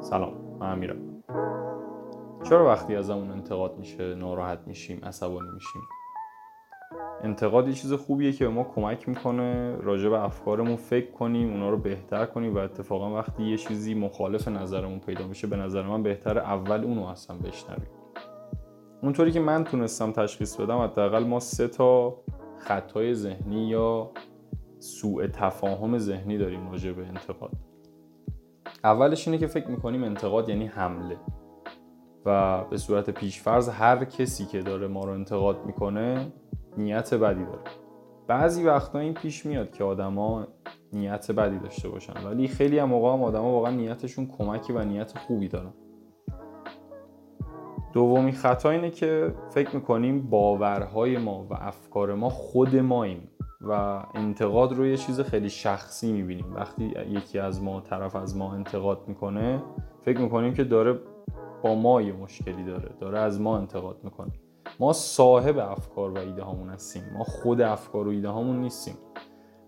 سلام 0.00 0.32
من 0.60 0.72
امیرم. 0.72 1.22
چرا 2.48 2.66
وقتی 2.66 2.96
ازمون 2.96 3.30
انتقاد 3.30 3.78
میشه 3.78 4.14
ناراحت 4.14 4.58
میشیم 4.66 5.04
عصبانی 5.04 5.48
میشیم؟ 5.54 5.82
انتقاد 7.22 7.68
یه 7.68 7.74
چیز 7.74 7.92
خوبیه 7.92 8.32
که 8.32 8.44
به 8.44 8.50
ما 8.50 8.64
کمک 8.64 9.08
می‌کنه 9.08 9.76
راجع 9.76 10.08
به 10.08 10.24
افکارمون 10.24 10.76
فکر 10.76 11.10
کنیم 11.10 11.50
اونا 11.50 11.70
رو 11.70 11.76
بهتر 11.76 12.26
کنیم 12.26 12.54
و 12.54 12.58
اتفاقا 12.58 13.14
وقتی 13.14 13.42
یه 13.42 13.56
چیزی 13.56 13.94
مخالف 13.94 14.48
نظرمون 14.48 14.98
پیدا 14.98 15.26
میشه 15.26 15.46
به 15.46 15.56
نظر 15.56 15.82
من 15.82 16.02
بهتر 16.02 16.38
اول 16.38 16.84
اونو 16.84 17.04
اصلا 17.04 17.36
بشنویم. 17.36 17.90
اونطوری 19.02 19.30
که 19.30 19.40
من 19.40 19.64
تونستم 19.64 20.12
تشخیص 20.12 20.56
بدم 20.56 20.78
حداقل 20.78 21.24
ما 21.24 21.40
سه 21.40 21.68
تا 21.68 22.14
خطای 22.58 23.14
ذهنی 23.14 23.68
یا 23.68 24.10
سوء 24.78 25.26
تفاهم 25.26 25.98
ذهنی 25.98 26.38
داریم 26.38 26.70
راجع 26.70 26.92
به 26.92 27.06
انتقاد. 27.06 27.67
اولش 28.84 29.28
اینه 29.28 29.38
که 29.38 29.46
فکر 29.46 29.70
می‌کنیم 29.70 30.04
انتقاد 30.04 30.48
یعنی 30.48 30.66
حمله. 30.66 31.16
و 32.24 32.64
به 32.64 32.76
صورت 32.76 33.10
پیشفرض 33.10 33.68
هر 33.68 34.04
کسی 34.04 34.46
که 34.46 34.62
داره 34.62 34.86
ما 34.86 35.04
رو 35.04 35.12
انتقاد 35.12 35.66
می‌کنه 35.66 36.32
نیت 36.76 37.14
بدی 37.14 37.44
داره. 37.44 37.60
بعضی 38.26 38.64
وقتا 38.64 38.98
این 38.98 39.14
پیش 39.14 39.46
میاد 39.46 39.72
که 39.72 39.84
آدما 39.84 40.46
نیت 40.92 41.30
بدی 41.30 41.58
داشته 41.58 41.88
باشن. 41.88 42.26
ولی 42.26 42.48
خیلی 42.48 42.78
هم 42.78 42.88
موقع 42.88 43.12
هم 43.12 43.22
آدما 43.22 43.52
واقعا 43.52 43.70
نیتشون 43.70 44.26
کمکی 44.38 44.72
و 44.72 44.84
نیت 44.84 45.18
خوبی 45.18 45.48
دارن. 45.48 45.72
دومی 47.92 48.32
خطا 48.32 48.70
اینه 48.70 48.90
که 48.90 49.34
فکر 49.50 49.76
می‌کنیم 49.76 50.30
باورهای 50.30 51.18
ما 51.18 51.46
و 51.50 51.54
افکار 51.54 52.14
ما 52.14 52.28
خود 52.28 52.76
ماییم 52.76 53.30
و 53.60 54.02
انتقاد 54.14 54.72
رو 54.72 54.86
یه 54.86 54.96
چیز 54.96 55.20
خیلی 55.20 55.50
شخصی 55.50 56.12
می‌بینیم. 56.12 56.54
وقتی 56.54 56.84
یکی 57.08 57.38
از 57.38 57.62
ما 57.62 57.80
طرف 57.80 58.16
از 58.16 58.36
ما 58.36 58.52
انتقاد 58.52 59.00
می‌کنه 59.06 59.62
فکر 60.02 60.20
می‌کنیم 60.20 60.54
که 60.54 60.64
داره 60.64 60.98
با 61.62 61.74
ما 61.74 62.02
یه 62.02 62.12
مشکلی 62.12 62.64
داره 62.64 62.88
داره 63.00 63.18
از 63.18 63.40
ما 63.40 63.58
انتقاد 63.58 63.96
می‌کنه. 64.04 64.32
ما 64.80 64.92
صاحب 64.92 65.58
افکار 65.58 66.10
و 66.10 66.18
ایده 66.18 66.42
هامون 66.42 66.70
هستیم. 66.70 67.02
ما 67.18 67.24
خود 67.24 67.60
افکار 67.60 68.06
و 68.06 68.10
ایده 68.10 68.28
هامون 68.28 68.60
نیستیم. 68.60 68.94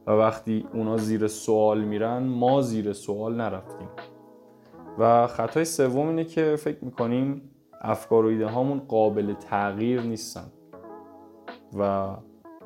و 0.07 0.11
وقتی 0.11 0.67
اونا 0.75 0.97
زیر 0.97 1.27
سوال 1.27 1.85
میرن 1.85 2.23
ما 2.23 2.63
زیر 2.63 2.93
سوال 2.93 3.35
نرفتیم. 3.35 3.89
و 4.99 5.27
خطای 5.27 5.65
سوم 5.65 6.09
اینه 6.09 6.25
که 6.25 6.57
فکر 6.57 6.85
می‌کنیم 6.85 7.51
افکار 7.81 8.25
و 8.25 8.29
ایده 8.29 8.47
هامون 8.47 8.79
قابل 8.79 9.35
تغییر 9.35 10.01
نیستن. 10.01 10.53
و 11.79 12.09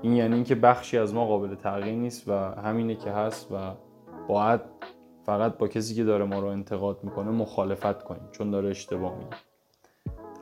این 0.04 0.12
یعنی 0.12 0.34
اینکه 0.34 0.54
بخشی 0.54 0.98
از 0.98 1.14
ما 1.14 1.26
قابل 1.26 1.54
تغییر 1.54 1.94
نیست 1.94 2.28
و 2.28 2.32
همینه 2.32 2.94
که 2.94 3.10
هست 3.10 3.52
و 3.52 3.56
باید 4.28 4.60
فقط 5.26 5.58
با 5.58 5.68
کسی 5.68 5.94
که 5.94 6.04
داره 6.04 6.24
ما 6.24 6.40
رو 6.40 6.46
انتقاد 6.46 6.98
می‌کنه 7.02 7.30
مخالفت 7.30 8.02
کنیم 8.02 8.28
چون 8.32 8.50
داره 8.50 8.68
اشتباه 8.68 9.16
میگه. 9.16 9.36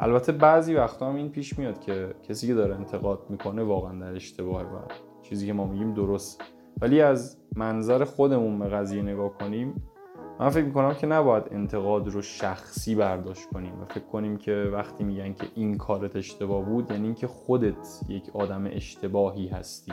البته 0.01 0.33
بعضی 0.33 0.75
وقتا 0.75 1.09
هم 1.09 1.17
این 1.17 1.29
پیش 1.31 1.59
میاد 1.59 1.81
که 1.81 2.15
کسی 2.29 2.47
که 2.47 2.55
داره 2.55 2.75
انتقاد 2.75 3.27
می‌کنه 3.29 3.63
واقعا 3.63 4.01
در 4.01 4.15
اشتباهه 4.15 4.65
و 4.65 4.79
چیزی 5.23 5.47
که 5.47 5.53
ما 5.53 5.67
میگیم 5.67 5.95
درست. 5.95 6.43
ولی 6.81 7.01
از 7.01 7.37
منظر 7.57 8.05
خودمون 8.05 8.59
به 8.59 8.69
قضیه 8.69 9.03
نگاه 9.03 9.39
کنیم 9.39 9.92
من 10.41 10.49
فکر 10.49 10.65
می‌کنم 10.65 10.95
که 10.95 11.07
نباید 11.07 11.45
انتقاد 11.51 12.09
رو 12.09 12.23
شخصی 12.23 12.95
برداشت 12.95 13.49
کنیم 13.49 13.83
و 13.83 13.85
فکر 13.85 14.05
کنیم 14.05 14.37
که 14.37 14.71
وقتی 14.73 15.05
میگن 15.05 15.33
که 15.33 15.47
این 15.55 15.77
کارت 15.77 16.17
اشتباه 16.17 16.65
بود 16.65 16.91
یعنی 16.91 17.05
اینکه 17.05 17.27
خودت 17.27 18.01
یک 18.09 18.31
آدم 18.35 18.67
اشتباهی 18.67 19.49
هستی. 19.49 19.93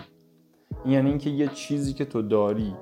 این 0.86 0.94
یعنی 0.94 1.10
اینکه 1.10 1.30
یه 1.30 1.48
چیزی 1.48 1.94
که 1.94 2.06
تو 2.06 2.22
داری 2.22 2.76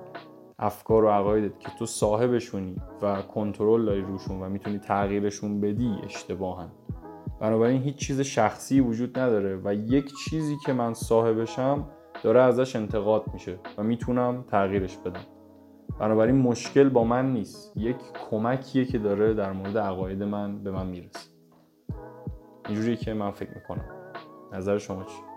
افکار 0.60 1.04
و 1.04 1.10
عقایدت 1.10 1.60
که 1.60 1.70
تو 1.80 1.86
صاحبشونی 1.86 2.76
و 3.02 3.22
کنترل 3.22 3.86
داری 3.86 4.02
روشون 4.02 4.42
و 4.42 4.50
می‌تونی 4.50 4.80
تغییرشون 4.80 5.62
بدی 5.62 5.96
اشتباهن. 6.04 6.70
بنابراین 7.40 7.82
هیچ 7.82 7.96
چیز 7.96 8.22
شخصی 8.22 8.80
وجود 8.80 9.20
نداره 9.20 9.62
و 9.64 9.74
یک 9.74 10.12
چیزی 10.30 10.58
که 10.66 10.74
من 10.74 10.94
صاحبشم 10.94 11.88
داره 12.24 12.42
ازش 12.42 12.76
انتقاد 12.76 13.24
میشه 13.34 13.60
و 13.78 13.84
می‌تونم 13.84 14.46
تغییرش 14.48 14.98
بدم. 14.98 15.37
بنابراین 16.00 16.36
مشکل 16.36 16.90
با 16.90 17.04
من 17.04 17.34
نیست. 17.34 17.78
یک 17.78 17.96
کمکیه 18.30 18.86
که 18.86 18.98
داره 18.98 19.34
در 19.34 19.52
مورد 19.52 19.78
عقاید 19.78 20.24
من 20.24 20.64
به 20.64 20.72
من 20.72 20.88
می‌رسه. 20.88 21.30
اینجوریه 22.68 22.96
که 22.96 23.14
من 23.14 23.32
فکر 23.32 23.50
می‌کنم. 23.56 23.86
نظر 24.54 24.78
شما 24.78 25.04
چی؟ 25.04 25.37